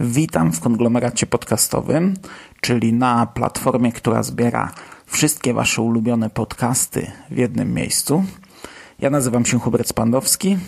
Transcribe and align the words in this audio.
Witam 0.00 0.52
w 0.52 0.60
konglomeracie 0.60 1.26
podcastowym, 1.26 2.14
czyli 2.60 2.92
na 2.92 3.26
platformie, 3.26 3.92
która 3.92 4.22
zbiera 4.22 4.72
wszystkie 5.06 5.54
Wasze 5.54 5.82
ulubione 5.82 6.30
podcasty 6.30 7.10
w 7.30 7.36
jednym 7.36 7.74
miejscu. 7.74 8.24
Ja 8.98 9.10
nazywam 9.10 9.44
się 9.44 9.58
Hubert 9.58 9.88
Spandowski, 9.88 10.58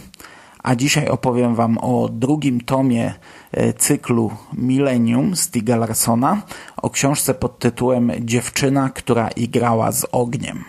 a 0.63 0.75
dzisiaj 0.75 1.09
opowiem 1.09 1.55
Wam 1.55 1.79
o 1.79 2.09
drugim 2.09 2.61
tomie 2.61 3.15
e, 3.53 3.73
cyklu 3.73 4.31
Millennium 4.53 5.37
Stiga 5.37 5.77
Larsona, 5.77 6.43
o 6.77 6.91
książce 6.91 7.35
pod 7.35 7.59
tytułem 7.59 8.13
Dziewczyna, 8.21 8.91
która 8.91 9.29
igrała 9.29 9.93
z 9.93 10.07
ogniem. 10.13 10.65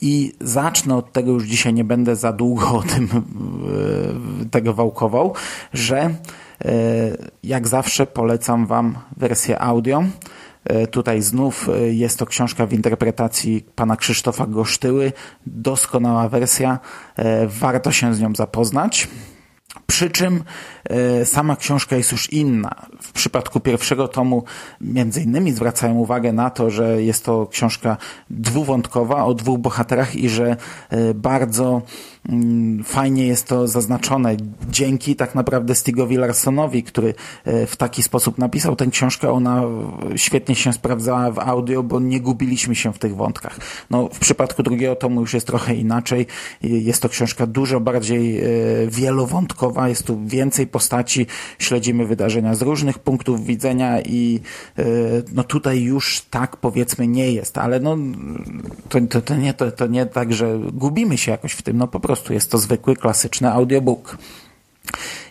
I 0.00 0.32
zacznę 0.40 0.96
od 0.96 1.12
tego, 1.12 1.32
już 1.32 1.44
dzisiaj 1.44 1.74
nie 1.74 1.84
będę 1.84 2.16
za 2.16 2.32
długo 2.32 2.70
o 2.70 2.82
tym 2.82 3.08
e, 4.42 4.44
tego 4.44 4.74
wałkował, 4.74 5.34
że 5.72 6.14
jak 7.42 7.68
zawsze 7.68 8.06
polecam 8.06 8.66
Wam 8.66 8.98
wersję 9.16 9.58
audio. 9.58 10.04
Tutaj 10.90 11.22
znów 11.22 11.68
jest 11.90 12.18
to 12.18 12.26
książka 12.26 12.66
w 12.66 12.72
interpretacji 12.72 13.66
pana 13.74 13.96
Krzysztofa 13.96 14.46
Gosztyły. 14.46 15.12
Doskonała 15.46 16.28
wersja. 16.28 16.78
Warto 17.46 17.92
się 17.92 18.14
z 18.14 18.20
nią 18.20 18.34
zapoznać. 18.34 19.08
Przy 19.86 20.10
czym 20.10 20.42
sama 21.24 21.56
książka 21.56 21.96
jest 21.96 22.12
już 22.12 22.32
inna. 22.32 22.86
W 23.02 23.12
przypadku 23.12 23.60
pierwszego 23.60 24.08
tomu 24.08 24.44
między 24.80 25.22
innymi 25.22 25.52
zwracają 25.52 25.94
uwagę 25.94 26.32
na 26.32 26.50
to, 26.50 26.70
że 26.70 27.02
jest 27.02 27.24
to 27.24 27.46
książka 27.50 27.96
dwuwątkowa 28.30 29.24
o 29.24 29.34
dwóch 29.34 29.58
bohaterach 29.58 30.16
i 30.16 30.28
że 30.28 30.56
bardzo 31.14 31.82
fajnie 32.84 33.26
jest 33.26 33.46
to 33.46 33.68
zaznaczone 33.68 34.36
dzięki 34.70 35.16
tak 35.16 35.34
naprawdę 35.34 35.74
Stigowi 35.74 36.16
Larsonowi, 36.16 36.82
który 36.82 37.14
w 37.44 37.76
taki 37.76 38.02
sposób 38.02 38.38
napisał 38.38 38.76
tę 38.76 38.86
książkę. 38.86 39.30
Ona 39.30 39.62
świetnie 40.16 40.54
się 40.54 40.72
sprawdzała 40.72 41.30
w 41.30 41.38
audio, 41.38 41.82
bo 41.82 42.00
nie 42.00 42.20
gubiliśmy 42.20 42.74
się 42.74 42.92
w 42.92 42.98
tych 42.98 43.16
wątkach. 43.16 43.58
No, 43.90 44.08
w 44.12 44.18
przypadku 44.18 44.62
drugiego 44.62 44.96
tomu 44.96 45.20
już 45.20 45.34
jest 45.34 45.46
trochę 45.46 45.74
inaczej. 45.74 46.26
Jest 46.62 47.02
to 47.02 47.08
książka 47.08 47.46
dużo 47.46 47.80
bardziej 47.80 48.42
wielowątkowa, 48.88 49.75
jest 49.88 50.06
tu 50.06 50.26
więcej 50.26 50.66
postaci, 50.66 51.26
śledzimy 51.58 52.06
wydarzenia 52.06 52.54
z 52.54 52.62
różnych 52.62 52.98
punktów 52.98 53.44
widzenia 53.44 54.00
i 54.00 54.40
no 55.32 55.44
tutaj 55.44 55.82
już 55.82 56.20
tak 56.30 56.56
powiedzmy 56.56 57.06
nie 57.06 57.32
jest, 57.32 57.58
ale 57.58 57.80
no 57.80 57.96
to, 58.88 59.00
to, 59.00 59.22
to, 59.22 59.36
nie, 59.36 59.54
to, 59.54 59.70
to 59.72 59.86
nie 59.86 60.06
tak, 60.06 60.32
że 60.32 60.58
gubimy 60.72 61.18
się 61.18 61.30
jakoś 61.30 61.52
w 61.52 61.62
tym, 61.62 61.76
no 61.76 61.88
po 61.88 62.00
prostu 62.00 62.16
prostu 62.16 62.32
jest 62.32 62.50
to 62.50 62.58
zwykły, 62.58 62.96
klasyczny 62.96 63.52
audiobook. 63.52 64.18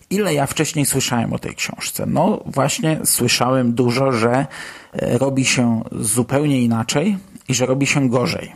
Ile 0.10 0.34
ja 0.34 0.46
wcześniej 0.46 0.86
słyszałem 0.86 1.34
o 1.34 1.40
tej 1.40 1.56
książce? 1.56 2.06
No 2.08 2.44
właśnie 2.46 3.00
słyszałem 3.06 3.74
dużo, 3.74 4.12
że 4.12 4.46
robi 4.94 5.46
się 5.46 5.82
zupełnie 5.92 6.62
inaczej 6.62 7.18
i 7.50 7.54
że 7.54 7.66
robi 7.66 7.88
się 7.88 8.10
gorzej. 8.10 8.52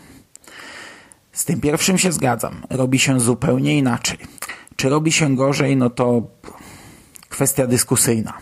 Z 1.31 1.45
tym 1.45 1.61
pierwszym 1.61 1.97
się 1.97 2.11
zgadzam. 2.11 2.61
Robi 2.69 2.99
się 2.99 3.19
zupełnie 3.19 3.77
inaczej. 3.77 4.17
Czy 4.79 4.89
robi 4.89 5.11
się 5.11 5.35
gorzej? 5.35 5.77
No 5.77 5.89
to 5.89 6.21
kwestia 7.29 7.67
dyskusyjna. 7.67 8.33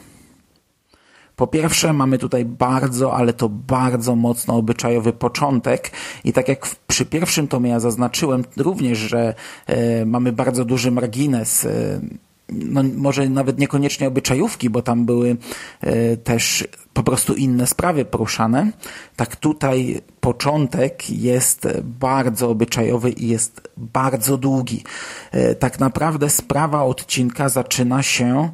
Po 1.35 1.47
pierwsze, 1.47 1.93
mamy 1.93 2.17
tutaj 2.17 2.45
bardzo, 2.45 3.13
ale 3.13 3.33
to 3.33 3.49
bardzo 3.49 4.15
mocno 4.15 4.55
obyczajowy 4.55 5.13
początek 5.13 5.91
i 6.23 6.33
tak 6.33 6.47
jak 6.47 6.67
przy 6.87 7.05
pierwszym 7.05 7.47
tomie 7.47 7.69
ja 7.69 7.79
zaznaczyłem 7.79 8.43
również, 8.57 8.97
że 8.97 9.33
e, 9.67 10.05
mamy 10.05 10.31
bardzo 10.31 10.65
duży 10.65 10.91
margines 10.91 11.65
e, 11.65 12.01
no, 12.49 12.83
może 12.95 13.29
nawet 13.29 13.59
niekoniecznie 13.59 14.07
obyczajówki, 14.07 14.69
bo 14.69 14.81
tam 14.81 15.05
były 15.05 15.37
e, 15.81 16.17
też 16.17 16.67
po 16.93 17.03
prostu 17.03 17.33
inne 17.33 17.67
sprawy 17.67 18.05
poruszane. 18.05 18.71
Tak 19.15 19.35
tutaj 19.35 20.01
początek 20.19 21.09
jest 21.09 21.67
bardzo 21.83 22.49
obyczajowy 22.49 23.11
i 23.11 23.27
jest 23.27 23.69
bardzo 23.77 24.37
długi. 24.37 24.83
E, 25.31 25.55
tak 25.55 25.79
naprawdę 25.79 26.29
sprawa 26.29 26.83
odcinka 26.83 27.49
zaczyna 27.49 28.03
się 28.03 28.49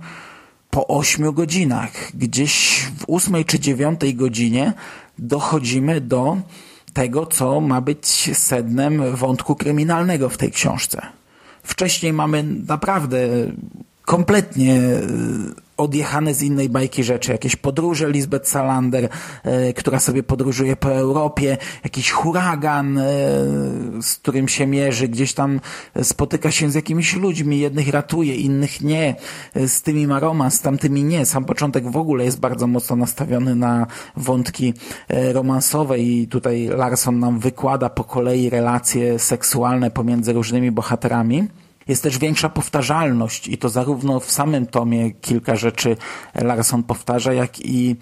po 0.69 0.87
ośmiu 0.87 1.33
godzinach. 1.33 1.91
Gdzieś 2.13 2.85
w 2.97 3.03
ósmej 3.07 3.45
czy 3.45 3.59
dziewiątej 3.59 4.15
godzinie 4.15 4.73
dochodzimy 5.19 6.01
do 6.01 6.37
tego, 6.93 7.25
co 7.25 7.61
ma 7.61 7.81
być 7.81 8.37
sednem 8.37 9.15
wątku 9.15 9.55
kryminalnego 9.55 10.29
w 10.29 10.37
tej 10.37 10.51
książce. 10.51 11.01
Wcześniej 11.63 12.13
mamy 12.13 12.43
naprawdę 12.43 13.27
kompletnie 14.05 14.81
odjechane 15.83 16.33
z 16.33 16.41
innej 16.41 16.69
bajki 16.69 17.03
rzeczy. 17.03 17.31
Jakieś 17.31 17.55
podróże 17.55 18.11
Lisbeth 18.11 18.49
Salander, 18.49 19.09
e, 19.43 19.73
która 19.73 19.99
sobie 19.99 20.23
podróżuje 20.23 20.75
po 20.75 20.91
Europie, 20.91 21.57
jakiś 21.83 22.11
huragan, 22.11 22.97
e, 22.97 23.03
z 24.01 24.15
którym 24.15 24.47
się 24.47 24.67
mierzy, 24.67 25.07
gdzieś 25.07 25.33
tam 25.33 25.59
spotyka 26.03 26.51
się 26.51 26.71
z 26.71 26.75
jakimiś 26.75 27.15
ludźmi, 27.15 27.59
jednych 27.59 27.89
ratuje, 27.89 28.35
innych 28.35 28.81
nie, 28.81 29.15
e, 29.53 29.67
z 29.67 29.81
tymi 29.81 30.07
ma 30.07 30.19
romans, 30.19 30.53
z 30.53 30.61
tamtymi 30.61 31.03
nie. 31.03 31.25
Sam 31.25 31.45
początek 31.45 31.91
w 31.91 31.97
ogóle 31.97 32.25
jest 32.25 32.39
bardzo 32.39 32.67
mocno 32.67 32.95
nastawiony 32.95 33.55
na 33.55 33.87
wątki 34.17 34.73
romansowe 35.09 35.99
i 35.99 36.27
tutaj 36.27 36.67
Larson 36.67 37.19
nam 37.19 37.39
wykłada 37.39 37.89
po 37.89 38.03
kolei 38.03 38.49
relacje 38.49 39.19
seksualne 39.19 39.91
pomiędzy 39.91 40.33
różnymi 40.33 40.71
bohaterami. 40.71 41.47
Jest 41.87 42.03
też 42.03 42.17
większa 42.17 42.49
powtarzalność 42.49 43.47
i 43.47 43.57
to 43.57 43.69
zarówno 43.69 44.19
w 44.19 44.31
samym 44.31 44.65
tomie 44.65 45.11
kilka 45.11 45.55
rzeczy 45.55 45.97
Larson 46.35 46.83
powtarza, 46.83 47.33
jak 47.33 47.59
i 47.59 47.95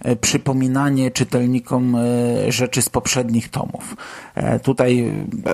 E, 0.00 0.16
przypominanie 0.16 1.10
czytelnikom 1.10 1.96
e, 1.96 2.52
rzeczy 2.52 2.82
z 2.82 2.88
poprzednich 2.88 3.48
tomów. 3.48 3.96
E, 4.36 4.60
tutaj 4.60 5.12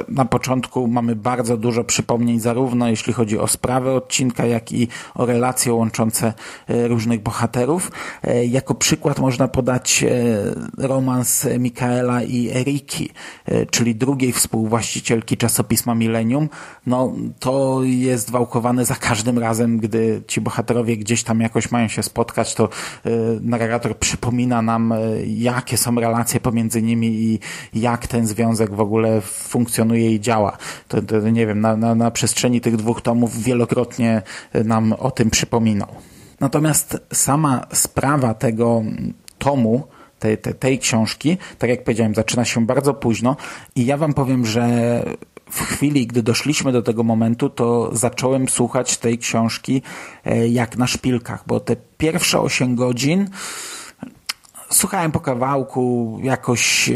na 0.08 0.24
początku 0.24 0.88
mamy 0.88 1.16
bardzo 1.16 1.56
dużo 1.56 1.84
przypomnień, 1.84 2.40
zarówno 2.40 2.88
jeśli 2.88 3.12
chodzi 3.12 3.38
o 3.38 3.48
sprawę 3.48 3.92
odcinka, 3.92 4.46
jak 4.46 4.72
i 4.72 4.88
o 5.14 5.26
relacje 5.26 5.72
łączące 5.72 6.32
różnych 6.68 7.22
bohaterów. 7.22 7.92
Jako 8.48 8.74
przykład 8.74 9.18
można 9.18 9.48
podać 9.48 10.04
romans 10.78 11.48
Mikaela 11.58 12.22
i 12.22 12.50
Eriki, 12.50 13.10
czyli 13.70 13.94
drugiej 13.94 14.32
współwłaścicielki 14.32 15.36
czasopisma 15.36 15.94
Millennium. 15.94 16.48
No, 16.86 17.12
to 17.38 17.80
jest 17.82 18.30
wałkowane 18.30 18.84
za 18.84 18.94
każdym 18.94 19.38
razem, 19.38 19.78
gdy 19.78 20.22
ci 20.26 20.40
bohaterowie 20.40 20.96
gdzieś 20.96 21.22
tam 21.22 21.40
jakoś 21.40 21.70
mają 21.70 21.88
się 21.88 22.02
spotkać, 22.02 22.54
to 22.54 22.68
narrator 23.40 23.98
przypomina 23.98 24.62
nam, 24.62 24.92
e, 24.92 24.98
jakie 25.26 25.76
są 25.76 25.94
relacje 25.94 26.40
pomiędzy 26.40 26.82
nimi 26.82 27.08
i 27.08 27.40
jak 27.80 28.06
ten 28.06 28.26
związek 28.26 28.71
w 28.72 28.80
ogóle 28.80 29.20
funkcjonuje 29.20 30.14
i 30.14 30.20
działa. 30.20 30.56
To, 30.88 31.02
to 31.02 31.30
nie 31.30 31.46
wiem, 31.46 31.60
na, 31.60 31.76
na, 31.76 31.94
na 31.94 32.10
przestrzeni 32.10 32.60
tych 32.60 32.76
dwóch 32.76 33.02
tomów 33.02 33.42
wielokrotnie 33.42 34.22
nam 34.64 34.92
o 34.92 35.10
tym 35.10 35.30
przypominał. 35.30 35.88
Natomiast 36.40 36.98
sama 37.12 37.66
sprawa 37.72 38.34
tego 38.34 38.82
tomu, 39.38 39.86
tej, 40.18 40.38
tej, 40.38 40.54
tej 40.54 40.78
książki, 40.78 41.36
tak 41.58 41.70
jak 41.70 41.84
powiedziałem, 41.84 42.14
zaczyna 42.14 42.44
się 42.44 42.66
bardzo 42.66 42.94
późno 42.94 43.36
i 43.76 43.86
ja 43.86 43.96
wam 43.96 44.14
powiem, 44.14 44.46
że 44.46 44.66
w 45.50 45.60
chwili, 45.60 46.06
gdy 46.06 46.22
doszliśmy 46.22 46.72
do 46.72 46.82
tego 46.82 47.02
momentu, 47.02 47.50
to 47.50 47.90
zacząłem 47.96 48.48
słuchać 48.48 48.96
tej 48.96 49.18
książki 49.18 49.82
e, 50.24 50.48
jak 50.48 50.78
na 50.78 50.86
szpilkach, 50.86 51.44
bo 51.46 51.60
te 51.60 51.76
pierwsze 51.98 52.40
8 52.40 52.74
godzin 52.74 53.30
słuchałem 54.72 55.12
po 55.12 55.20
kawałku, 55.20 56.18
jakoś 56.22 56.88
e, 56.88 56.94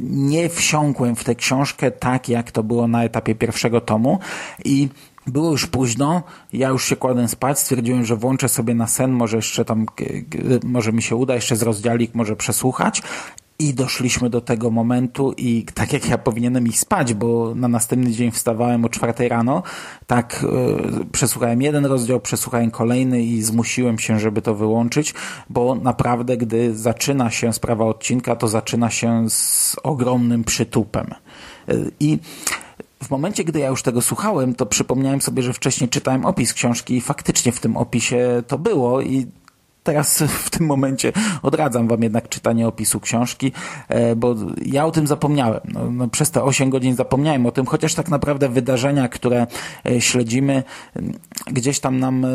nie 0.00 0.48
wsiąkłem 0.48 1.16
w 1.16 1.24
tę 1.24 1.34
książkę 1.34 1.90
tak, 1.90 2.28
jak 2.28 2.50
to 2.50 2.62
było 2.62 2.88
na 2.88 3.04
etapie 3.04 3.34
pierwszego 3.34 3.80
tomu. 3.80 4.18
I 4.64 4.88
było 5.26 5.50
już 5.50 5.66
późno, 5.66 6.22
ja 6.52 6.68
już 6.68 6.84
się 6.84 6.96
kładłem 6.96 7.28
spać, 7.28 7.58
stwierdziłem, 7.58 8.04
że 8.04 8.16
włączę 8.16 8.48
sobie 8.48 8.74
na 8.74 8.86
sen, 8.86 9.10
może 9.10 9.36
jeszcze 9.36 9.64
tam, 9.64 9.86
może 10.64 10.92
mi 10.92 11.02
się 11.02 11.16
uda, 11.16 11.34
jeszcze 11.34 11.56
z 11.56 11.62
rozdziałik 11.62 12.14
może 12.14 12.36
przesłuchać 12.36 13.02
I 13.62 13.74
doszliśmy 13.74 14.30
do 14.30 14.40
tego 14.40 14.70
momentu 14.70 15.32
i 15.36 15.66
tak 15.74 15.92
jak 15.92 16.08
ja 16.08 16.18
powinienem 16.18 16.66
iść 16.66 16.78
spać, 16.78 17.14
bo 17.14 17.54
na 17.54 17.68
następny 17.68 18.10
dzień 18.10 18.30
wstawałem 18.30 18.84
o 18.84 18.88
czwartej 18.88 19.28
rano, 19.28 19.62
tak 20.06 20.44
yy, 20.98 21.04
przesłuchałem 21.12 21.62
jeden 21.62 21.86
rozdział, 21.86 22.20
przesłuchałem 22.20 22.70
kolejny 22.70 23.22
i 23.22 23.42
zmusiłem 23.42 23.98
się, 23.98 24.20
żeby 24.20 24.42
to 24.42 24.54
wyłączyć, 24.54 25.14
bo 25.50 25.74
naprawdę 25.74 26.36
gdy 26.36 26.76
zaczyna 26.76 27.30
się 27.30 27.52
sprawa 27.52 27.84
odcinka, 27.84 28.36
to 28.36 28.48
zaczyna 28.48 28.90
się 28.90 29.30
z 29.30 29.76
ogromnym 29.82 30.44
przytupem. 30.44 31.06
Yy, 31.68 31.90
I 32.00 32.18
w 33.04 33.10
momencie, 33.10 33.44
gdy 33.44 33.58
ja 33.58 33.68
już 33.68 33.82
tego 33.82 34.02
słuchałem, 34.02 34.54
to 34.54 34.66
przypomniałem 34.66 35.20
sobie, 35.20 35.42
że 35.42 35.52
wcześniej 35.52 35.90
czytałem 35.90 36.24
opis 36.24 36.52
książki 36.52 36.96
i 36.96 37.00
faktycznie 37.00 37.52
w 37.52 37.60
tym 37.60 37.76
opisie 37.76 38.42
to 38.46 38.58
było 38.58 39.00
i 39.00 39.26
teraz 39.82 40.22
w 40.44 40.50
tym 40.50 40.66
momencie 40.66 41.12
odradzam 41.42 41.88
wam 41.88 42.02
jednak 42.02 42.28
czytanie 42.28 42.68
opisu 42.68 43.00
książki, 43.00 43.52
e, 43.88 44.16
bo 44.16 44.34
ja 44.64 44.86
o 44.86 44.90
tym 44.90 45.06
zapomniałem. 45.06 45.60
No, 45.64 45.90
no, 45.90 46.08
przez 46.08 46.30
te 46.30 46.42
8 46.42 46.70
godzin 46.70 46.96
zapomniałem 46.96 47.46
o 47.46 47.52
tym, 47.52 47.66
chociaż 47.66 47.94
tak 47.94 48.08
naprawdę 48.08 48.48
wydarzenia, 48.48 49.08
które 49.08 49.46
e, 49.86 50.00
śledzimy, 50.00 50.62
gdzieś 51.46 51.80
tam 51.80 51.98
nam 51.98 52.24
e, 52.24 52.28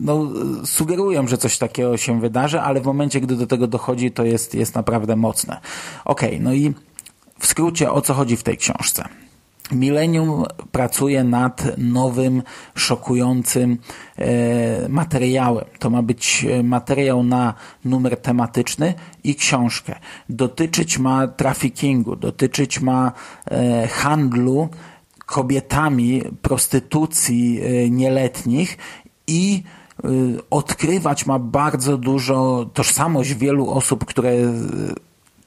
no, 0.00 0.28
sugerują, 0.64 1.28
że 1.28 1.38
coś 1.38 1.58
takiego 1.58 1.96
się 1.96 2.20
wydarzy, 2.20 2.60
ale 2.60 2.80
w 2.80 2.84
momencie, 2.84 3.20
gdy 3.20 3.36
do 3.36 3.46
tego 3.46 3.66
dochodzi, 3.66 4.10
to 4.10 4.24
jest, 4.24 4.54
jest 4.54 4.74
naprawdę 4.74 5.16
mocne. 5.16 5.60
Okej, 6.04 6.28
okay, 6.28 6.40
no 6.40 6.52
i 6.52 6.74
w 7.38 7.46
skrócie 7.46 7.92
o 7.92 8.00
co 8.00 8.14
chodzi 8.14 8.36
w 8.36 8.42
tej 8.42 8.56
książce. 8.56 9.04
Millennium 9.72 10.44
pracuje 10.72 11.24
nad 11.24 11.78
nowym, 11.78 12.42
szokującym 12.74 13.78
e, 14.18 14.88
materiałem. 14.88 15.64
To 15.78 15.90
ma 15.90 16.02
być 16.02 16.46
e, 16.50 16.62
materiał 16.62 17.22
na 17.22 17.54
numer 17.84 18.16
tematyczny 18.16 18.94
i 19.24 19.34
książkę. 19.34 19.94
Dotyczyć 20.28 20.98
ma 20.98 21.26
traffickingu, 21.26 22.16
dotyczyć 22.16 22.80
ma 22.80 23.12
e, 23.50 23.88
handlu 23.88 24.68
kobietami, 25.26 26.22
prostytucji 26.42 27.60
nieletnich 27.90 28.78
i 29.26 29.62
odkrywać 30.50 31.26
ma 31.26 31.38
bardzo 31.38 31.96
dużo 31.96 32.66
tożsamość 32.74 33.34
wielu 33.34 33.70
osób, 33.70 34.04
które 34.04 34.32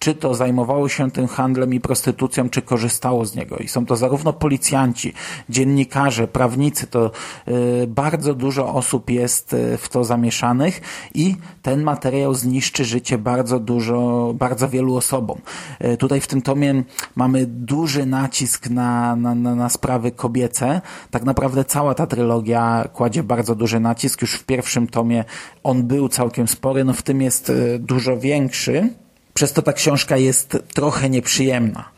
czy 0.06 0.16
to 0.16 0.34
zajmowało 0.34 0.90
się 0.90 1.12
tym 1.12 1.28
handlem 1.28 1.74
i 1.74 1.80
prostytucją, 1.80 2.50
czy 2.50 2.62
korzystało 2.62 3.26
z 3.26 3.36
niego. 3.36 3.58
I 3.58 3.68
są 3.68 3.86
to 3.86 3.96
zarówno 3.96 4.34
policjanci, 4.34 5.14
dziennikarze, 5.50 6.28
prawnicy, 6.28 6.88
to 6.88 7.12
y, 7.48 7.88
bardzo 7.88 8.34
dużo 8.34 8.74
osób 8.74 9.10
jest 9.10 9.54
y, 9.54 9.78
w 9.78 9.90
to 9.90 10.04
zamieszanych 10.04 10.82
i 11.14 11.36
ten 11.62 11.84
materiał 11.84 12.34
zniszczy 12.34 12.86
życie 12.86 13.18
bardzo 13.18 13.60
dużo, 13.60 14.34
bardzo 14.36 14.70
wielu 14.70 14.96
osobom. 14.96 15.42
Y, 15.86 15.98
tutaj 15.98 16.22
w 16.22 16.28
tym 16.28 16.42
tomie 16.42 16.84
mamy 17.16 17.46
duży 17.46 18.06
nacisk 18.06 18.70
na, 18.70 19.16
na, 19.16 19.36
na, 19.36 19.56
na 19.56 19.70
sprawy 19.70 20.12
kobiece. 20.12 20.82
Tak 21.12 21.24
naprawdę 21.24 21.64
cała 21.64 21.94
ta 21.94 22.08
trylogia 22.08 22.88
kładzie 22.94 23.24
bardzo 23.24 23.56
duży 23.56 23.80
nacisk. 23.80 24.22
Już 24.22 24.34
w 24.34 24.44
pierwszym 24.44 24.88
tomie 24.88 25.24
on 25.64 25.84
był 25.84 26.10
całkiem 26.10 26.48
spory, 26.48 26.84
no 26.84 26.94
w 26.94 27.02
tym 27.02 27.22
jest 27.22 27.52
dużo 27.80 28.18
większy. 28.18 29.05
Przez 29.36 29.54
to 29.54 29.62
ta 29.62 29.74
książka 29.74 30.18
jest 30.18 30.58
trochę 30.74 31.10
nieprzyjemna. 31.10 31.90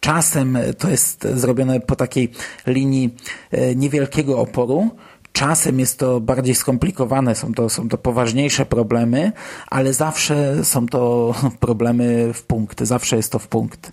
Czasem 0.00 0.58
to 0.78 0.90
jest 0.90 1.28
zrobione 1.34 1.80
po 1.80 1.96
takiej 1.96 2.30
linii 2.66 3.14
e, 3.50 3.74
niewielkiego 3.74 4.38
oporu, 4.38 4.90
Czasem 5.32 5.80
jest 5.80 5.98
to 5.98 6.20
bardziej 6.20 6.54
skomplikowane, 6.54 7.34
są 7.34 7.54
to, 7.54 7.68
są 7.68 7.88
to 7.88 7.98
poważniejsze 7.98 8.66
problemy, 8.66 9.32
ale 9.66 9.94
zawsze 9.94 10.64
są 10.64 10.86
to 10.86 11.34
problemy 11.60 12.32
w 12.34 12.42
punkt, 12.42 12.80
zawsze 12.80 13.16
jest 13.16 13.32
to 13.32 13.38
w 13.38 13.48
punkt. 13.48 13.92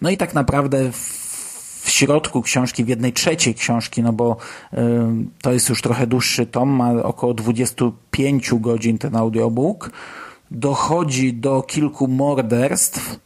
No 0.00 0.10
i 0.10 0.16
tak 0.16 0.34
naprawdę 0.34 0.92
w 0.92 1.90
środku 1.90 2.42
książki, 2.42 2.84
w 2.84 2.88
jednej 2.88 3.12
trzeciej 3.12 3.54
książki, 3.54 4.02
no 4.02 4.12
bo 4.12 4.36
y, 4.72 4.78
to 5.42 5.52
jest 5.52 5.68
już 5.68 5.82
trochę 5.82 6.06
dłuższy 6.06 6.46
tom, 6.46 6.68
ma 6.68 6.92
około 7.02 7.34
25 7.34 8.54
godzin 8.54 8.98
ten 8.98 9.16
audiobook, 9.16 9.90
dochodzi 10.52 11.34
do 11.34 11.62
kilku 11.62 12.08
morderstw 12.08 13.18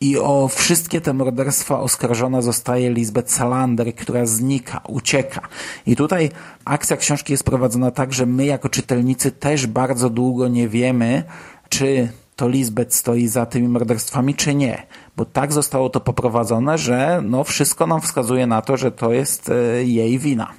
i 0.00 0.18
o 0.18 0.48
wszystkie 0.48 1.00
te 1.00 1.12
morderstwa 1.12 1.80
oskarżona 1.80 2.42
zostaje 2.42 2.90
Lisbeth 2.90 3.32
Salander, 3.32 3.94
która 3.94 4.26
znika, 4.26 4.80
ucieka. 4.88 5.40
I 5.86 5.96
tutaj 5.96 6.30
akcja 6.64 6.96
książki 6.96 7.32
jest 7.32 7.44
prowadzona 7.44 7.90
tak, 7.90 8.12
że 8.12 8.26
my 8.26 8.44
jako 8.44 8.68
czytelnicy 8.68 9.30
też 9.30 9.66
bardzo 9.66 10.10
długo 10.10 10.48
nie 10.48 10.68
wiemy, 10.68 11.22
czy 11.68 12.08
to 12.36 12.48
Lisbeth 12.48 12.94
stoi 12.94 13.26
za 13.26 13.46
tymi 13.46 13.68
morderstwami, 13.68 14.34
czy 14.34 14.54
nie. 14.54 14.86
Bo 15.16 15.24
tak 15.24 15.52
zostało 15.52 15.90
to 15.90 16.00
poprowadzone, 16.00 16.78
że 16.78 17.22
no 17.24 17.44
wszystko 17.44 17.86
nam 17.86 18.00
wskazuje 18.00 18.46
na 18.46 18.62
to, 18.62 18.76
że 18.76 18.92
to 18.92 19.12
jest 19.12 19.48
e, 19.48 19.84
jej 19.84 20.18
wina. 20.18 20.52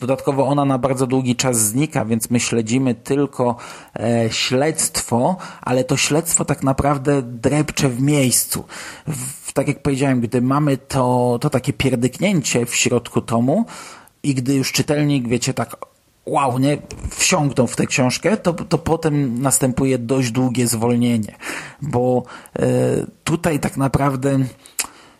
Dodatkowo 0.00 0.46
ona 0.46 0.64
na 0.64 0.78
bardzo 0.78 1.06
długi 1.06 1.36
czas 1.36 1.58
znika, 1.58 2.04
więc 2.04 2.30
my 2.30 2.40
śledzimy 2.40 2.94
tylko 2.94 3.56
e, 3.96 4.28
śledztwo, 4.30 5.36
ale 5.62 5.84
to 5.84 5.96
śledztwo 5.96 6.44
tak 6.44 6.62
naprawdę 6.62 7.22
drepcze 7.22 7.88
w 7.88 8.00
miejscu. 8.00 8.64
W, 9.06 9.52
tak 9.52 9.68
jak 9.68 9.82
powiedziałem, 9.82 10.20
gdy 10.20 10.42
mamy 10.42 10.76
to, 10.76 11.38
to 11.40 11.50
takie 11.50 11.72
pierdyknięcie 11.72 12.66
w 12.66 12.74
środku 12.74 13.20
tomu 13.20 13.66
i 14.22 14.34
gdy 14.34 14.54
już 14.54 14.72
czytelnik, 14.72 15.28
wiecie, 15.28 15.54
tak 15.54 15.76
wow, 16.28 16.58
nie, 16.58 16.78
wsiąkną 17.10 17.66
w 17.66 17.76
tę 17.76 17.86
książkę, 17.86 18.36
to, 18.36 18.52
to 18.52 18.78
potem 18.78 19.42
następuje 19.42 19.98
dość 19.98 20.30
długie 20.30 20.66
zwolnienie, 20.66 21.36
bo 21.82 22.22
e, 22.58 22.66
tutaj 23.24 23.60
tak 23.60 23.76
naprawdę 23.76 24.38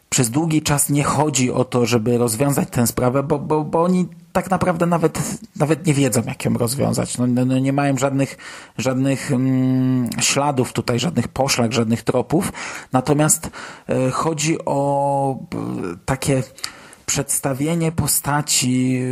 przez 0.08 0.30
długi 0.30 0.62
czas 0.62 0.90
nie 0.90 1.04
chodzi 1.04 1.52
o 1.52 1.64
to, 1.64 1.86
żeby 1.86 2.18
rozwiązać 2.18 2.68
tę 2.70 2.86
sprawę, 2.86 3.22
bo, 3.22 3.38
bo, 3.38 3.64
bo 3.64 3.82
oni 3.82 4.08
tak 4.32 4.50
naprawdę 4.50 4.86
nawet, 4.86 5.18
nawet 5.56 5.86
nie 5.86 5.94
wiedzą, 5.94 6.22
jak 6.26 6.44
ją 6.44 6.54
rozwiązać. 6.54 7.18
No, 7.18 7.26
no, 7.26 7.44
no 7.44 7.58
nie 7.58 7.72
mają 7.72 7.96
żadnych, 7.96 8.36
żadnych 8.78 9.32
mm, 9.32 10.10
śladów 10.20 10.72
tutaj, 10.72 10.98
żadnych 10.98 11.28
poszlak, 11.28 11.72
żadnych 11.72 12.02
tropów. 12.02 12.52
Natomiast 12.92 13.46
y, 13.46 14.10
chodzi 14.10 14.58
o 14.64 15.38
takie 16.04 16.42
przedstawienie 17.08 17.92
postaci 17.92 19.02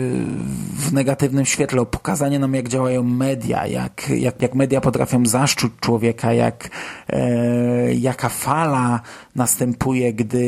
w 0.78 0.92
negatywnym 0.92 1.44
świetle, 1.44 1.86
pokazanie 1.86 2.38
nam, 2.38 2.54
jak 2.54 2.68
działają 2.68 3.02
media, 3.02 3.66
jak, 3.66 4.08
jak, 4.08 4.42
jak 4.42 4.54
media 4.54 4.80
potrafią 4.80 5.26
zaszczuć 5.26 5.72
człowieka, 5.80 6.32
jak, 6.32 6.68
e, 7.08 7.94
jaka 7.94 8.28
fala 8.28 9.00
następuje, 9.34 10.12
gdy 10.12 10.42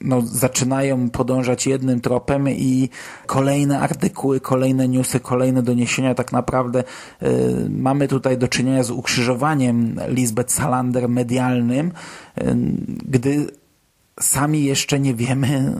no, 0.00 0.20
zaczynają 0.22 1.10
podążać 1.10 1.66
jednym 1.66 2.00
tropem 2.00 2.48
i 2.48 2.88
kolejne 3.26 3.80
artykuły, 3.80 4.40
kolejne 4.40 4.88
newsy, 4.88 5.20
kolejne 5.20 5.62
doniesienia, 5.62 6.14
tak 6.14 6.32
naprawdę 6.32 6.84
y, 7.22 7.26
mamy 7.70 8.08
tutaj 8.08 8.38
do 8.38 8.48
czynienia 8.48 8.82
z 8.82 8.90
ukrzyżowaniem 8.90 10.00
Lisbeth 10.08 10.52
Salander 10.52 11.08
medialnym, 11.08 11.86
y, 12.38 12.56
gdy 13.04 13.46
sami 14.20 14.64
jeszcze 14.64 15.00
nie 15.00 15.14
wiemy, 15.14 15.74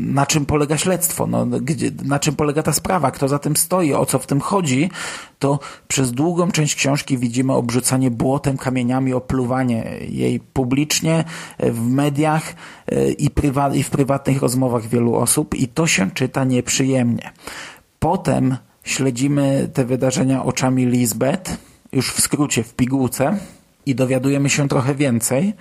na 0.00 0.26
czym 0.26 0.46
polega 0.46 0.78
śledztwo, 0.78 1.26
no, 1.26 1.46
gdzie, 1.46 1.90
na 2.04 2.18
czym 2.18 2.34
polega 2.34 2.62
ta 2.62 2.72
sprawa, 2.72 3.10
kto 3.10 3.28
za 3.28 3.38
tym 3.38 3.56
stoi, 3.56 3.94
o 3.94 4.06
co 4.06 4.18
w 4.18 4.26
tym 4.26 4.40
chodzi, 4.40 4.90
to 5.38 5.58
przez 5.88 6.12
długą 6.12 6.50
część 6.50 6.74
książki 6.74 7.18
widzimy 7.18 7.52
obrzucanie 7.52 8.10
błotem, 8.10 8.58
kamieniami, 8.58 9.12
opluwanie 9.12 9.84
jej 10.08 10.40
publicznie, 10.40 11.24
w 11.58 11.88
mediach 11.88 12.54
e, 12.86 13.10
i, 13.10 13.30
prywa, 13.30 13.74
i 13.74 13.82
w 13.82 13.90
prywatnych 13.90 14.42
rozmowach 14.42 14.86
wielu 14.86 15.14
osób 15.14 15.54
i 15.54 15.68
to 15.68 15.86
się 15.86 16.10
czyta 16.10 16.44
nieprzyjemnie. 16.44 17.32
Potem 17.98 18.56
śledzimy 18.84 19.70
te 19.74 19.84
wydarzenia 19.84 20.44
oczami 20.44 20.86
Lisbeth, 20.86 21.56
już 21.92 22.12
w 22.12 22.20
skrócie, 22.20 22.62
w 22.62 22.74
pigułce 22.74 23.38
i 23.86 23.94
dowiadujemy 23.94 24.50
się 24.50 24.68
trochę 24.68 24.94
więcej, 24.94 25.54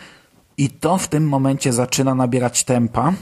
i 0.57 0.69
to 0.69 0.97
w 0.97 1.07
tym 1.07 1.27
momencie 1.27 1.73
zaczyna 1.73 2.15
nabierać 2.15 2.63
tempa. 2.63 3.13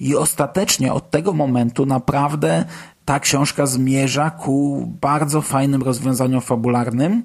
I 0.00 0.16
ostatecznie 0.16 0.92
od 0.92 1.10
tego 1.10 1.32
momentu 1.32 1.86
naprawdę 1.86 2.64
ta 3.04 3.20
książka 3.20 3.66
zmierza 3.66 4.30
ku 4.30 4.86
bardzo 5.00 5.42
fajnym 5.42 5.82
rozwiązaniom 5.82 6.40
fabularnym. 6.40 7.22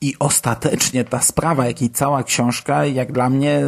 I 0.00 0.14
ostatecznie 0.18 1.04
ta 1.04 1.20
sprawa, 1.20 1.66
jak 1.66 1.82
i 1.82 1.90
cała 1.90 2.22
książka, 2.22 2.86
jak 2.86 3.12
dla 3.12 3.30
mnie, 3.30 3.62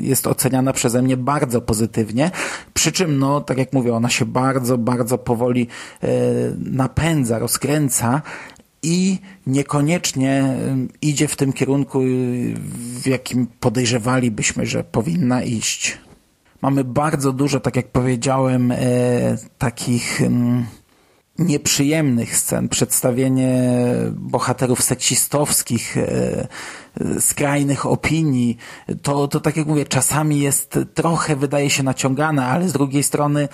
jest 0.00 0.26
oceniana 0.26 0.72
przeze 0.72 1.02
mnie 1.02 1.16
bardzo 1.16 1.60
pozytywnie. 1.60 2.30
Przy 2.74 2.92
czym, 2.92 3.18
no, 3.18 3.40
tak 3.40 3.58
jak 3.58 3.72
mówię, 3.72 3.94
ona 3.94 4.08
się 4.08 4.24
bardzo, 4.26 4.78
bardzo 4.78 5.18
powoli 5.18 5.66
e, 6.02 6.08
napędza, 6.58 7.38
rozkręca 7.38 8.22
i 8.88 9.18
niekoniecznie 9.46 10.56
idzie 11.02 11.28
w 11.28 11.36
tym 11.36 11.52
kierunku, 11.52 12.00
w 13.00 13.06
jakim 13.06 13.46
podejrzewalibyśmy, 13.60 14.66
że 14.66 14.84
powinna 14.84 15.42
iść. 15.42 15.98
Mamy 16.62 16.84
bardzo 16.84 17.32
dużo, 17.32 17.60
tak 17.60 17.76
jak 17.76 17.88
powiedziałem, 17.88 18.72
e, 18.72 18.78
takich 19.58 20.20
nieprzyjemnych 21.38 22.36
scen, 22.36 22.68
przedstawienie 22.68 23.72
bohaterów 24.12 24.82
seksistowskich, 24.82 25.96
e, 25.96 26.48
e, 27.00 27.20
skrajnych 27.20 27.86
opinii, 27.86 28.56
to, 29.02 29.28
to 29.28 29.40
tak 29.40 29.56
jak 29.56 29.66
mówię, 29.66 29.84
czasami 29.84 30.40
jest 30.40 30.78
trochę, 30.94 31.36
wydaje 31.36 31.70
się 31.70 31.82
naciągane, 31.82 32.46
ale 32.46 32.68
z 32.68 32.72
drugiej 32.72 33.02
strony, 33.02 33.48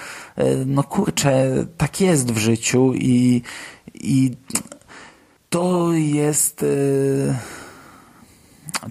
no 0.67 0.83
kurczę, 0.83 1.67
tak 1.77 2.01
jest 2.01 2.33
w 2.33 2.39
życiu 2.39 2.93
i, 2.95 3.43
i 3.95 4.31
to 5.55 5.93
jest 5.93 6.65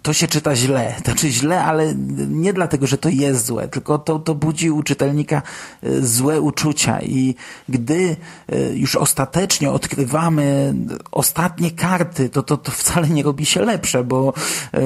to 0.01 0.13
się 0.13 0.27
czyta 0.27 0.55
źle. 0.55 0.95
Znaczy 1.05 1.29
źle, 1.29 1.63
ale 1.63 1.95
nie 2.29 2.53
dlatego, 2.53 2.87
że 2.87 2.97
to 2.97 3.09
jest 3.09 3.45
złe, 3.45 3.67
tylko 3.67 3.97
to, 3.97 4.19
to 4.19 4.35
budzi 4.35 4.71
u 4.71 4.83
czytelnika 4.83 5.41
e, 5.83 6.01
złe 6.01 6.41
uczucia 6.41 7.01
i 7.01 7.35
gdy 7.69 8.15
e, 8.49 8.73
już 8.73 8.95
ostatecznie 8.95 9.71
odkrywamy 9.71 10.73
ostatnie 11.11 11.71
karty, 11.71 12.29
to 12.29 12.43
to, 12.43 12.57
to 12.57 12.71
wcale 12.71 13.09
nie 13.09 13.23
robi 13.23 13.45
się 13.45 13.61
lepsze, 13.61 14.03
bo 14.03 14.33
e, 14.73 14.79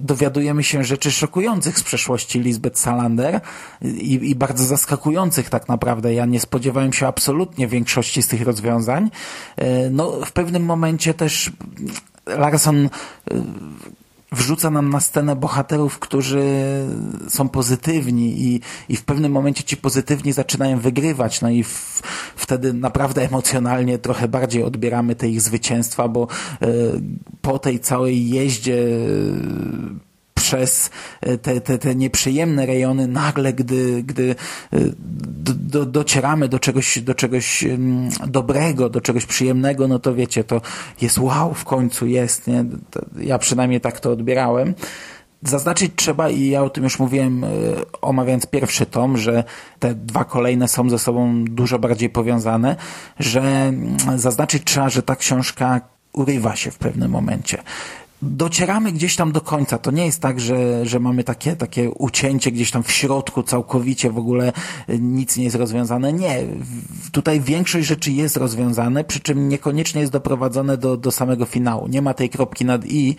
dowiadujemy 0.00 0.64
się 0.64 0.84
rzeczy 0.84 1.10
szokujących 1.10 1.78
z 1.78 1.82
przeszłości 1.82 2.40
Lisbeth 2.40 2.78
Salander 2.78 3.40
i, 3.82 4.30
i 4.30 4.34
bardzo 4.34 4.64
zaskakujących 4.64 5.50
tak 5.50 5.68
naprawdę. 5.68 6.14
Ja 6.14 6.26
nie 6.26 6.40
spodziewałem 6.40 6.92
się 6.92 7.06
absolutnie 7.06 7.68
większości 7.68 8.22
z 8.22 8.28
tych 8.28 8.42
rozwiązań. 8.42 9.10
No, 9.90 10.10
w 10.26 10.32
pewnym 10.32 10.64
momencie 10.64 11.14
też 11.14 11.52
Larson 12.26 12.88
wrzuca 14.34 14.70
nam 14.70 14.90
na 14.90 15.00
scenę 15.00 15.36
bohaterów, 15.36 15.98
którzy 15.98 16.44
są 17.28 17.48
pozytywni 17.48 18.42
i, 18.42 18.60
i 18.88 18.96
w 18.96 19.04
pewnym 19.04 19.32
momencie 19.32 19.64
ci 19.64 19.76
pozytywni 19.76 20.32
zaczynają 20.32 20.78
wygrywać, 20.78 21.40
no 21.40 21.50
i 21.50 21.64
w, 21.64 22.02
wtedy 22.36 22.72
naprawdę 22.72 23.22
emocjonalnie 23.22 23.98
trochę 23.98 24.28
bardziej 24.28 24.62
odbieramy 24.62 25.14
te 25.14 25.28
ich 25.28 25.40
zwycięstwa, 25.40 26.08
bo 26.08 26.28
y, 26.62 26.66
po 27.42 27.58
tej 27.58 27.80
całej 27.80 28.30
jeździe 28.30 28.86
przez 30.54 30.90
e, 31.20 31.38
te, 31.38 31.60
te, 31.60 31.78
te 31.78 31.94
nieprzyjemne 31.94 32.66
rejony, 32.66 33.08
nagle, 33.08 33.52
gdy, 33.52 34.02
gdy 34.02 34.34
e, 34.72 34.78
do, 35.56 35.86
docieramy 35.86 36.48
do 36.48 36.58
czegoś, 36.58 36.98
do 36.98 37.14
czegoś 37.14 37.64
dobrego, 38.26 38.88
do 38.88 39.00
czegoś 39.00 39.26
przyjemnego, 39.26 39.88
no 39.88 39.98
to 39.98 40.14
wiecie, 40.14 40.44
to 40.44 40.60
jest 41.00 41.18
wow, 41.18 41.54
w 41.54 41.64
końcu 41.64 42.06
jest, 42.06 42.46
nie? 42.46 42.64
Ja 43.18 43.38
przynajmniej 43.38 43.80
tak 43.80 44.00
to 44.00 44.10
odbierałem. 44.10 44.74
Zaznaczyć 45.42 45.92
trzeba, 45.96 46.30
i 46.30 46.48
ja 46.48 46.62
o 46.62 46.70
tym 46.70 46.84
już 46.84 46.98
mówiłem, 46.98 47.44
e, 47.44 47.48
omawiając 48.00 48.46
pierwszy 48.46 48.86
tom, 48.86 49.16
że 49.16 49.44
te 49.78 49.94
dwa 49.94 50.24
kolejne 50.24 50.68
są 50.68 50.90
ze 50.90 50.98
sobą 50.98 51.44
dużo 51.44 51.78
bardziej 51.78 52.10
powiązane, 52.10 52.76
że 53.18 53.72
zaznaczyć 54.16 54.64
trzeba, 54.64 54.88
że 54.88 55.02
ta 55.02 55.16
książka 55.16 55.80
urywa 56.12 56.56
się 56.56 56.70
w 56.70 56.78
pewnym 56.78 57.10
momencie 57.10 57.62
docieramy 58.24 58.92
gdzieś 58.92 59.16
tam 59.16 59.32
do 59.32 59.40
końca. 59.40 59.78
To 59.78 59.90
nie 59.90 60.06
jest 60.06 60.20
tak, 60.20 60.40
że, 60.40 60.86
że 60.86 61.00
mamy 61.00 61.24
takie, 61.24 61.56
takie 61.56 61.90
ucięcie 61.90 62.52
gdzieś 62.52 62.70
tam 62.70 62.82
w 62.82 62.90
środku, 62.92 63.42
całkowicie 63.42 64.10
w 64.10 64.18
ogóle 64.18 64.52
y, 64.88 64.98
nic 64.98 65.36
nie 65.36 65.44
jest 65.44 65.56
rozwiązane. 65.56 66.12
Nie. 66.12 66.44
Tutaj 67.12 67.40
większość 67.40 67.86
rzeczy 67.86 68.12
jest 68.12 68.36
rozwiązane, 68.36 69.04
przy 69.04 69.20
czym 69.20 69.48
niekoniecznie 69.48 70.00
jest 70.00 70.12
doprowadzone 70.12 70.76
do, 70.76 70.96
do 70.96 71.10
samego 71.10 71.44
finału. 71.44 71.88
Nie 71.88 72.02
ma 72.02 72.14
tej 72.14 72.30
kropki 72.30 72.64
nad 72.64 72.86
i 72.86 73.16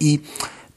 i 0.00 0.18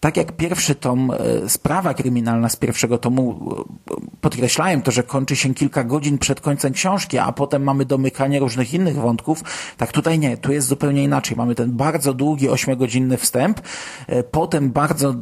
tak 0.01 0.17
jak 0.17 0.31
pierwszy 0.31 0.75
tom, 0.75 1.12
e, 1.12 1.50
sprawa 1.50 1.93
kryminalna 1.93 2.50
z 2.50 2.55
pierwszego 2.55 2.98
tomu, 2.98 3.53
e, 3.91 3.96
podkreślałem 4.22 4.81
to, 4.81 4.91
że 4.91 5.03
kończy 5.03 5.36
się 5.36 5.53
kilka 5.53 5.84
godzin 5.84 6.17
przed 6.17 6.41
końcem 6.41 6.74
książki, 6.74 7.17
a 7.17 7.31
potem 7.31 7.63
mamy 7.63 7.86
domykanie 7.86 8.39
różnych 8.39 8.74
innych 8.74 8.96
wątków, 8.96 9.43
tak 9.77 9.91
tutaj 9.91 10.20
nie, 10.20 10.38
tu 10.38 10.51
jest 10.51 10.67
zupełnie 10.67 11.03
inaczej. 11.03 11.38
Mamy 11.38 11.55
ten 11.55 11.72
bardzo 11.72 12.13
długi, 12.13 12.50
ośmiogodzinny 12.50 13.17
wstęp, 13.17 13.62
e, 14.08 14.24
potem 14.24 14.72
bardzo 14.72 15.15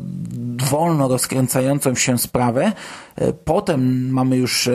wolno 0.70 1.08
rozkręcającą 1.08 1.96
się 1.96 2.18
sprawę, 2.18 2.72
potem 3.46 4.10
mamy 4.10 4.38
już 4.38 4.70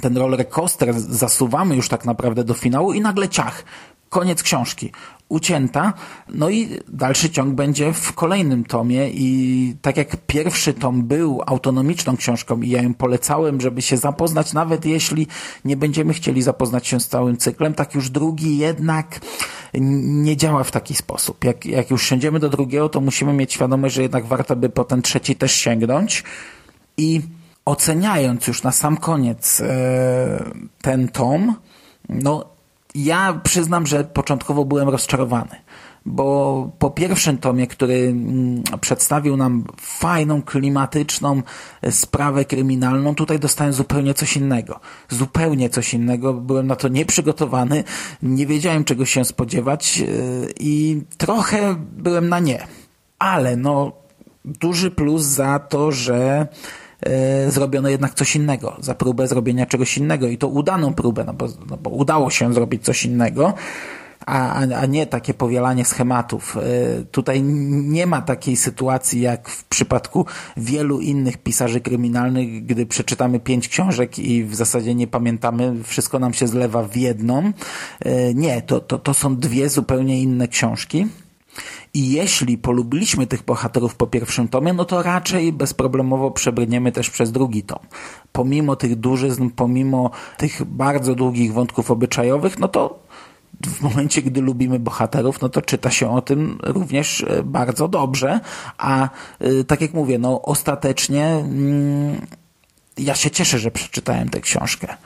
ten 0.00 0.16
roller 0.16 0.48
coaster, 0.48 1.00
zasuwamy 1.00 1.76
już 1.76 1.88
tak 1.88 2.04
naprawdę 2.04 2.44
do 2.44 2.54
finału 2.54 2.92
i 2.92 3.00
nagle 3.00 3.28
ciach, 3.28 3.64
koniec 4.08 4.42
książki 4.42 4.92
ucięta. 5.28 5.92
No 6.28 6.50
i 6.50 6.68
dalszy 6.88 7.30
ciąg 7.30 7.54
będzie 7.54 7.92
w 7.92 8.12
kolejnym 8.12 8.64
tomie 8.64 9.10
i 9.10 9.76
tak 9.82 9.96
jak 9.96 10.16
pierwszy 10.26 10.74
tom 10.74 11.02
był 11.02 11.42
autonomiczną 11.46 12.16
książką 12.16 12.60
i 12.60 12.70
ja 12.70 12.82
ją 12.82 12.94
polecałem, 12.94 13.60
żeby 13.60 13.82
się 13.82 13.96
zapoznać, 13.96 14.52
nawet 14.52 14.86
jeśli 14.86 15.26
nie 15.64 15.76
będziemy 15.76 16.14
chcieli 16.14 16.42
zapoznać 16.42 16.86
się 16.86 17.00
z 17.00 17.08
całym 17.08 17.36
cyklem, 17.36 17.74
tak 17.74 17.94
już 17.94 18.10
drugi 18.10 18.58
jednak 18.58 19.20
nie 19.74 20.36
działa 20.36 20.64
w 20.64 20.70
taki 20.70 20.94
sposób. 20.94 21.44
Jak, 21.44 21.66
jak 21.66 21.90
już 21.90 22.06
siędziemy 22.06 22.40
do 22.40 22.48
drugiego, 22.48 22.88
to 22.88 23.00
musimy 23.00 23.32
mieć 23.32 23.52
świadomość, 23.52 23.94
że 23.94 24.02
jednak 24.02 24.26
warto 24.26 24.56
by 24.56 24.68
po 24.68 24.84
ten 24.84 25.02
trzeci 25.02 25.36
też 25.36 25.52
sięgnąć 25.52 26.24
i 26.96 27.20
oceniając 27.64 28.46
już 28.46 28.62
na 28.62 28.72
sam 28.72 28.96
koniec 28.96 29.60
e, 29.60 30.44
ten 30.82 31.08
tom, 31.08 31.54
no 32.08 32.55
ja 32.96 33.40
przyznam, 33.44 33.86
że 33.86 34.04
początkowo 34.04 34.64
byłem 34.64 34.88
rozczarowany, 34.88 35.56
bo 36.06 36.70
po 36.78 36.90
pierwszym 36.90 37.38
tomie, 37.38 37.66
który 37.66 37.94
mm, 37.94 38.62
przedstawił 38.80 39.36
nam 39.36 39.64
fajną, 39.80 40.42
klimatyczną 40.42 41.42
e, 41.82 41.92
sprawę 41.92 42.44
kryminalną, 42.44 43.14
tutaj 43.14 43.38
dostałem 43.38 43.72
zupełnie 43.72 44.14
coś 44.14 44.36
innego. 44.36 44.80
Zupełnie 45.08 45.70
coś 45.70 45.94
innego. 45.94 46.34
Byłem 46.34 46.66
na 46.66 46.76
to 46.76 46.88
nieprzygotowany, 46.88 47.84
nie 48.22 48.46
wiedziałem 48.46 48.84
czego 48.84 49.04
się 49.04 49.24
spodziewać 49.24 49.98
e, 50.00 50.04
i 50.60 51.02
trochę 51.16 51.76
byłem 51.92 52.28
na 52.28 52.38
nie. 52.38 52.66
Ale 53.18 53.56
no, 53.56 53.92
duży 54.44 54.90
plus 54.90 55.22
za 55.22 55.58
to, 55.58 55.92
że 55.92 56.46
zrobiono 57.48 57.88
jednak 57.88 58.14
coś 58.14 58.36
innego, 58.36 58.76
za 58.80 58.94
próbę 58.94 59.28
zrobienia 59.28 59.66
czegoś 59.66 59.98
innego 59.98 60.28
i 60.28 60.38
to 60.38 60.48
udaną 60.48 60.94
próbę, 60.94 61.24
no 61.24 61.32
bo, 61.32 61.48
no 61.70 61.76
bo 61.76 61.90
udało 61.90 62.30
się 62.30 62.54
zrobić 62.54 62.84
coś 62.84 63.04
innego, 63.04 63.54
a, 64.26 64.54
a 64.54 64.86
nie 64.86 65.06
takie 65.06 65.34
powielanie 65.34 65.84
schematów. 65.84 66.56
E, 66.56 66.60
tutaj 67.04 67.42
nie 67.42 68.06
ma 68.06 68.22
takiej 68.22 68.56
sytuacji 68.56 69.20
jak 69.20 69.48
w 69.48 69.64
przypadku 69.64 70.26
wielu 70.56 71.00
innych 71.00 71.38
pisarzy 71.38 71.80
kryminalnych, 71.80 72.66
gdy 72.66 72.86
przeczytamy 72.86 73.40
pięć 73.40 73.68
książek 73.68 74.18
i 74.18 74.44
w 74.44 74.54
zasadzie 74.54 74.94
nie 74.94 75.06
pamiętamy, 75.06 75.84
wszystko 75.84 76.18
nam 76.18 76.34
się 76.34 76.46
zlewa 76.46 76.82
w 76.82 76.96
jedną. 76.96 77.52
E, 78.00 78.34
nie, 78.34 78.62
to, 78.62 78.80
to, 78.80 78.98
to 78.98 79.14
są 79.14 79.36
dwie 79.36 79.68
zupełnie 79.68 80.22
inne 80.22 80.48
książki. 80.48 81.06
I 81.94 82.12
jeśli 82.12 82.58
polubiliśmy 82.58 83.26
tych 83.26 83.42
bohaterów 83.42 83.94
po 83.94 84.06
pierwszym 84.06 84.48
tomie, 84.48 84.72
no 84.72 84.84
to 84.84 85.02
raczej 85.02 85.52
bezproblemowo 85.52 86.30
przebrniemy 86.30 86.92
też 86.92 87.10
przez 87.10 87.32
drugi 87.32 87.62
tom. 87.62 87.78
Pomimo 88.32 88.76
tych 88.76 88.96
dużyzn, 88.96 89.48
pomimo 89.56 90.10
tych 90.36 90.64
bardzo 90.64 91.14
długich 91.14 91.52
wątków 91.52 91.90
obyczajowych, 91.90 92.58
no 92.58 92.68
to 92.68 93.06
w 93.64 93.80
momencie, 93.80 94.22
gdy 94.22 94.40
lubimy 94.40 94.78
bohaterów, 94.78 95.40
no 95.40 95.48
to 95.48 95.62
czyta 95.62 95.90
się 95.90 96.10
o 96.10 96.22
tym 96.22 96.58
również 96.62 97.24
e, 97.28 97.42
bardzo 97.42 97.88
dobrze, 97.88 98.40
a 98.78 99.08
e, 99.40 99.64
tak 99.64 99.80
jak 99.80 99.94
mówię, 99.94 100.18
no 100.18 100.42
ostatecznie 100.42 101.24
mm, 101.26 102.26
ja 102.98 103.14
się 103.14 103.30
cieszę, 103.30 103.58
że 103.58 103.70
przeczytałem 103.70 104.28
tę 104.28 104.40
książkę. 104.40 104.96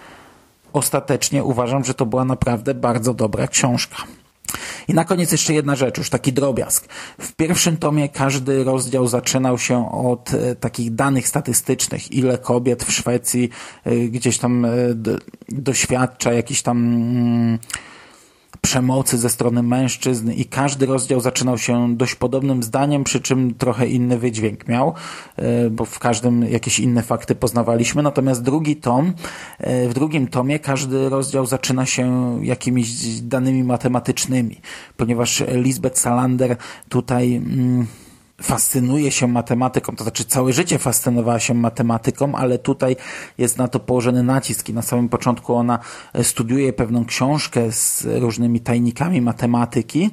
Ostatecznie 0.72 1.44
uważam, 1.44 1.84
że 1.84 1.94
to 1.94 2.06
była 2.06 2.24
naprawdę 2.24 2.74
bardzo 2.74 3.14
dobra 3.14 3.48
książka. 3.48 3.96
I 4.88 4.94
na 4.94 5.04
koniec 5.04 5.32
jeszcze 5.32 5.54
jedna 5.54 5.76
rzecz, 5.76 5.98
już 5.98 6.10
taki 6.10 6.32
drobiazg. 6.32 6.88
W 7.20 7.32
pierwszym 7.32 7.76
tomie 7.76 8.08
każdy 8.08 8.64
rozdział 8.64 9.08
zaczynał 9.08 9.58
się 9.58 9.92
od 9.92 10.34
e, 10.34 10.54
takich 10.54 10.94
danych 10.94 11.28
statystycznych, 11.28 12.12
ile 12.12 12.38
kobiet 12.38 12.84
w 12.84 12.92
Szwecji 12.92 13.50
e, 13.84 13.96
gdzieś 13.96 14.38
tam 14.38 14.64
e, 14.64 14.68
doświadcza 15.48 16.32
jakiś 16.32 16.62
tam 16.62 16.78
mm, 16.78 17.58
przemocy 18.60 19.18
ze 19.18 19.28
strony 19.28 19.62
mężczyzn 19.62 20.30
i 20.30 20.44
każdy 20.44 20.86
rozdział 20.86 21.20
zaczynał 21.20 21.58
się 21.58 21.96
dość 21.96 22.14
podobnym 22.14 22.62
zdaniem, 22.62 23.04
przy 23.04 23.20
czym 23.20 23.54
trochę 23.54 23.86
inny 23.86 24.18
wydźwięk 24.18 24.68
miał, 24.68 24.94
e, 25.36 25.70
bo 25.70 25.84
w 25.84 25.98
każdym 25.98 26.42
jakieś 26.42 26.80
inne 26.80 27.02
fakty 27.02 27.34
poznawaliśmy. 27.34 28.02
Natomiast 28.02 28.42
drugi 28.42 28.76
tom, 28.76 29.12
e, 29.58 29.88
w 29.88 29.94
drugim 29.94 30.28
tomie 30.28 30.58
każdy 30.58 31.08
rozdział 31.08 31.46
zaczyna 31.46 31.86
się 31.86 32.38
jakimiś 32.42 33.20
danymi 33.20 33.64
matematycznymi, 33.64 34.60
ponieważ 34.96 35.42
Lisbeth 35.48 35.98
Salander 35.98 36.56
tutaj 36.88 37.34
mm, 37.34 37.86
fascynuje 38.42 39.10
się 39.10 39.26
matematyką, 39.26 39.96
to 39.96 40.04
znaczy 40.04 40.24
całe 40.24 40.52
życie 40.52 40.78
fascynowała 40.78 41.40
się 41.40 41.54
matematyką, 41.54 42.34
ale 42.34 42.58
tutaj 42.58 42.96
jest 43.38 43.58
na 43.58 43.68
to 43.68 43.80
położony 43.80 44.22
nacisk 44.22 44.68
i 44.68 44.74
na 44.74 44.82
samym 44.82 45.08
początku 45.08 45.54
ona 45.54 45.78
studiuje 46.22 46.72
pewną 46.72 47.04
książkę 47.04 47.72
z 47.72 48.06
różnymi 48.20 48.60
tajnikami 48.60 49.20
matematyki, 49.20 50.10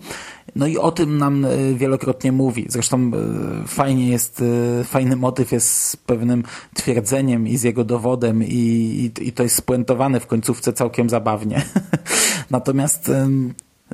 no 0.55 0.67
i 0.67 0.77
o 0.77 0.91
tym 0.91 1.17
nam 1.17 1.45
e, 1.45 1.73
wielokrotnie 1.73 2.31
mówi. 2.31 2.65
Zresztą 2.69 2.97
e, 2.97 3.67
fajnie 3.67 4.09
jest, 4.09 4.43
e, 4.81 4.83
fajny 4.83 5.15
motyw 5.15 5.51
jest 5.51 5.81
z 5.81 5.95
pewnym 5.95 6.43
twierdzeniem 6.73 7.47
i 7.47 7.57
z 7.57 7.63
jego 7.63 7.83
dowodem 7.83 8.43
i, 8.43 8.47
i, 8.47 9.27
i 9.27 9.31
to 9.31 9.43
jest 9.43 9.55
spuentowane 9.55 10.19
w 10.19 10.27
końcówce 10.27 10.73
całkiem 10.73 11.09
zabawnie. 11.09 11.61
Natomiast 12.49 13.11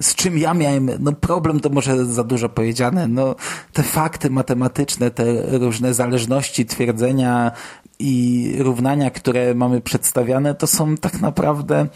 z 0.02 0.16
czym 0.16 0.38
ja 0.38 0.54
miałem 0.54 0.90
no 1.00 1.12
problem, 1.12 1.60
to 1.60 1.70
może 1.70 2.06
za 2.06 2.24
dużo 2.24 2.50
powiedziane. 2.50 3.08
No, 3.08 3.36
te 3.74 3.84
fakty 3.84 4.30
matematyczne, 4.30 5.12
te 5.12 5.58
różne 5.58 5.94
zależności, 5.94 6.66
twierdzenia 6.66 7.52
i 8.00 8.56
równania, 8.60 9.12
które 9.12 9.56
mamy 9.56 9.82
przedstawiane, 9.82 10.56
to 10.56 10.68
są 10.68 10.98
tak 10.98 11.22
naprawdę 11.22 11.88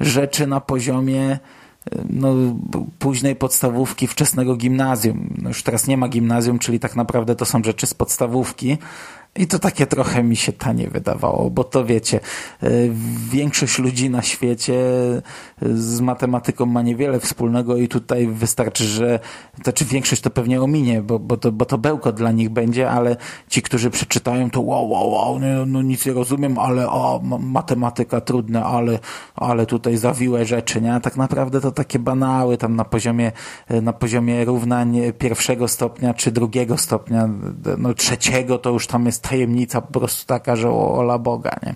rzeczy 0.00 0.46
na 0.46 0.60
poziomie 0.60 1.38
no, 2.10 2.34
późnej 2.98 3.36
podstawówki, 3.36 4.06
wczesnego 4.06 4.56
gimnazjum. 4.56 5.34
No 5.42 5.48
już 5.48 5.62
teraz 5.62 5.86
nie 5.86 5.96
ma 5.96 6.08
gimnazjum, 6.08 6.58
czyli 6.58 6.80
tak 6.80 6.96
naprawdę 6.96 7.36
to 7.36 7.44
są 7.44 7.62
rzeczy 7.64 7.86
z 7.86 7.94
podstawówki. 7.94 8.78
I 9.38 9.46
to 9.46 9.58
takie 9.58 9.86
trochę 9.86 10.22
mi 10.22 10.36
się 10.36 10.52
tanie 10.52 10.88
wydawało, 10.88 11.50
bo 11.50 11.64
to 11.64 11.84
wiecie, 11.84 12.20
y, 12.62 12.92
większość 13.30 13.78
ludzi 13.78 14.10
na 14.10 14.22
świecie 14.22 14.74
y, 15.62 15.78
z 15.78 16.00
matematyką 16.00 16.66
ma 16.66 16.82
niewiele 16.82 17.20
wspólnego 17.20 17.76
i 17.76 17.88
tutaj 17.88 18.26
wystarczy, 18.26 18.84
że, 18.84 19.20
znaczy 19.62 19.84
większość 19.84 20.22
to 20.22 20.30
pewnie 20.30 20.62
ominie, 20.62 21.02
bo, 21.02 21.18
bo, 21.18 21.36
to, 21.36 21.52
bo 21.52 21.64
to 21.64 21.78
bełko 21.78 22.12
dla 22.12 22.32
nich 22.32 22.50
będzie, 22.50 22.90
ale 22.90 23.16
ci, 23.48 23.62
którzy 23.62 23.90
przeczytają 23.90 24.50
to 24.50 24.60
wow, 24.60 24.90
wow, 24.90 25.10
wow, 25.10 25.38
no, 25.38 25.66
no 25.66 25.82
nic 25.82 26.06
nie 26.06 26.12
rozumiem, 26.12 26.58
ale 26.58 26.90
o, 26.90 27.20
ma- 27.24 27.38
matematyka 27.38 28.20
trudna, 28.20 28.64
ale, 28.64 28.98
ale 29.34 29.66
tutaj 29.66 29.96
zawiłe 29.96 30.44
rzeczy, 30.44 30.80
nie? 30.80 30.94
A 30.94 31.00
tak 31.00 31.16
naprawdę 31.16 31.60
to 31.60 31.72
takie 31.72 31.98
banały 31.98 32.56
tam 32.58 32.76
na 32.76 32.84
poziomie, 32.84 33.32
y, 33.70 33.82
na 33.82 33.92
poziomie 33.92 34.44
równań 34.44 34.98
pierwszego 35.18 35.68
stopnia 35.68 36.14
czy 36.14 36.32
drugiego 36.32 36.78
stopnia, 36.78 37.28
no 37.78 37.94
trzeciego 37.94 38.58
to 38.58 38.70
już 38.70 38.86
tam 38.86 39.06
jest 39.06 39.25
tajemnica 39.28 39.80
po 39.80 40.00
prostu 40.00 40.26
taka, 40.26 40.56
że 40.56 40.70
ola 40.70 41.18
Boga, 41.18 41.56
nie? 41.62 41.74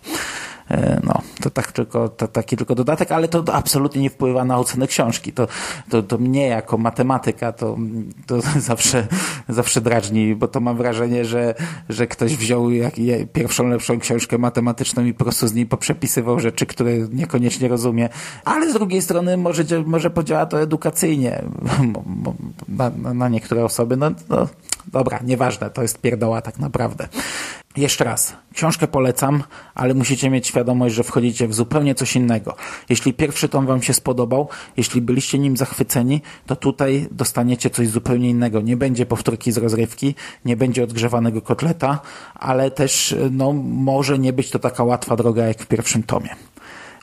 E, 0.71 1.01
No, 1.05 1.23
to 1.43 1.51
tak 1.51 1.73
tylko, 1.73 2.09
to 2.09 2.29
taki 2.29 2.57
tylko 2.57 2.75
dodatek, 2.75 3.13
ale 3.13 3.29
to 3.29 3.45
absolutnie 3.53 4.03
nie 4.03 4.11
wpływa 4.11 4.45
na 4.45 4.59
ocenę 4.59 4.87
książki. 4.87 5.33
To, 5.33 5.49
to, 5.89 6.03
to 6.03 6.19
mnie 6.19 6.47
jako 6.47 6.79
matematyka 6.79 7.53
to, 7.53 7.77
to 8.27 8.41
zawsze, 8.71 9.07
zawsze 9.49 9.81
drażni, 9.81 10.35
bo 10.35 10.49
to 10.49 10.61
mam 10.61 10.77
wrażenie, 10.77 11.25
że, 11.25 11.55
że 11.89 12.07
ktoś 12.07 12.37
wziął 12.37 12.71
jak, 12.71 12.95
pierwszą 13.33 13.69
lepszą 13.69 13.99
książkę 13.99 14.39
matematyczną 14.39 15.05
i 15.05 15.15
po 15.15 15.25
prostu 15.25 15.49
z 15.49 15.55
niej 15.55 15.67
poprzepisywał 15.67 16.41
rzeczy, 16.41 16.67
które 16.67 16.93
niekoniecznie 16.99 17.69
rozumie. 17.69 18.09
Ale 18.45 18.71
z 18.71 18.73
drugiej 18.75 19.03
strony 19.03 19.37
może, 19.37 19.65
może 19.87 20.11
podziała 20.11 20.47
to 20.47 20.63
edukacyjnie 20.63 21.43
na, 22.69 22.91
na 23.15 23.29
niektóre 23.29 23.65
osoby. 23.65 23.97
No, 23.97 24.11
no, 24.29 24.49
dobra, 24.87 25.21
nieważne, 25.25 25.71
to 25.71 25.83
jest 25.83 26.01
pierdoła 26.01 26.43
tak 26.43 26.59
naprawdę. 26.59 27.09
Jeszcze 27.77 28.05
raz, 28.05 28.37
książkę 28.55 28.87
polecam, 28.87 29.43
ale 29.75 29.95
musicie 29.95 30.31
mieć 30.31 30.47
świadomość, 30.47 30.95
że 30.95 31.05
wchodzicie 31.05 31.49
w 31.49 31.55
zupełnie 31.55 31.95
coś 31.95 32.17
innego. 32.17 32.57
Jeśli 32.89 33.15
pierwszy 33.15 33.49
tom 33.49 33.67
wam 33.67 33.83
się 33.83 33.95
spodobał, 33.95 34.49
jeśli 34.77 35.01
byliście 35.01 35.39
nim 35.39 35.57
zachwyceni, 35.57 36.23
to 36.47 36.57
tutaj 36.57 37.09
dostaniecie 37.11 37.71
coś 37.71 37.89
zupełnie 37.89 38.31
innego. 38.31 38.61
Nie 38.61 38.77
będzie 38.77 39.07
powtórki 39.07 39.53
z 39.53 39.57
rozrywki, 39.57 40.15
nie 40.45 40.57
będzie 40.57 40.85
odgrzewanego 40.85 41.43
kotleta, 41.43 42.01
ale 42.35 42.71
też 42.71 43.15
no, 43.31 43.53
może 43.63 44.19
nie 44.19 44.33
być 44.33 44.51
to 44.51 44.59
taka 44.59 44.85
łatwa 44.85 45.17
droga 45.17 45.45
jak 45.45 45.63
w 45.63 45.67
pierwszym 45.67 46.03
tomie. 46.03 46.31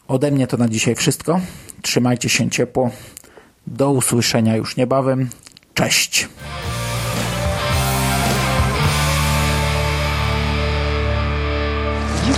Ode 0.08 0.32
mnie 0.32 0.48
to 0.48 0.58
na 0.58 0.70
dzisiaj 0.70 0.96
wszystko. 0.96 1.40
Trzymajcie 1.82 2.30
się 2.30 2.50
ciepło. 2.50 2.90
Do 3.68 3.92
usłyszenia 3.92 4.56
już 4.56 4.78
niebawem. 4.78 5.30
Cześć! 5.74 6.28